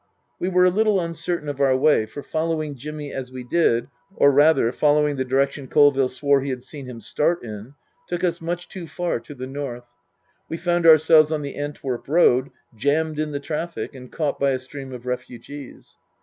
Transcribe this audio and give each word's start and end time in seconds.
We 0.39 0.49
were 0.49 0.65
a 0.65 0.71
little 0.71 0.99
uncertain 0.99 1.47
of 1.47 1.61
our 1.61 1.77
way, 1.77 2.07
for 2.07 2.23
following 2.23 2.73
Jimmy 2.73 3.13
as 3.13 3.31
we 3.31 3.43
did, 3.43 3.87
or 4.15 4.31
rather, 4.31 4.71
following 4.71 5.15
the 5.15 5.23
direction 5.23 5.67
Col 5.67 5.91
ville 5.91 6.09
swore 6.09 6.41
he 6.41 6.49
had 6.49 6.63
seen 6.63 6.87
him 6.87 6.99
start 7.01 7.43
in, 7.43 7.75
took 8.07 8.23
us 8.23 8.41
much 8.41 8.67
too 8.67 8.87
far 8.87 9.19
to 9.19 9.35
the 9.35 9.45
north. 9.45 9.89
We 10.49 10.57
found 10.57 10.87
ourselves 10.87 11.31
on 11.31 11.43
the 11.43 11.53
Antwerp 11.55 12.07
road, 12.07 12.49
jammed 12.75 13.19
in 13.19 13.31
the 13.31 13.39
traffic, 13.39 13.93
and 13.93 14.11
caught 14.11 14.39
by 14.39 14.49
a 14.49 14.57
stream 14.57 14.91
of 14.91 15.05
refugees. 15.05 15.99